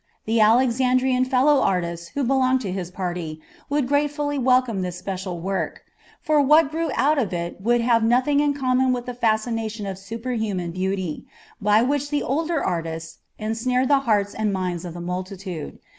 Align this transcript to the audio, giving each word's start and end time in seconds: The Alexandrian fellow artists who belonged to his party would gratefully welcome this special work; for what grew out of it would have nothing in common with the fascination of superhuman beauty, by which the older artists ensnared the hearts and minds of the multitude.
The 0.25 0.41
Alexandrian 0.41 1.25
fellow 1.25 1.59
artists 1.61 2.07
who 2.15 2.23
belonged 2.23 2.61
to 2.61 2.71
his 2.71 2.89
party 2.89 3.39
would 3.69 3.87
gratefully 3.87 4.39
welcome 4.39 4.81
this 4.81 4.97
special 4.97 5.39
work; 5.39 5.81
for 6.23 6.41
what 6.41 6.71
grew 6.71 6.89
out 6.95 7.19
of 7.19 7.33
it 7.33 7.61
would 7.61 7.81
have 7.81 8.03
nothing 8.03 8.39
in 8.39 8.55
common 8.55 8.93
with 8.93 9.05
the 9.05 9.13
fascination 9.13 9.85
of 9.85 9.99
superhuman 9.99 10.71
beauty, 10.71 11.25
by 11.61 11.83
which 11.83 12.09
the 12.09 12.23
older 12.23 12.63
artists 12.65 13.19
ensnared 13.37 13.89
the 13.89 13.99
hearts 13.99 14.33
and 14.33 14.51
minds 14.51 14.85
of 14.85 14.95
the 14.95 15.01
multitude. 15.01 15.77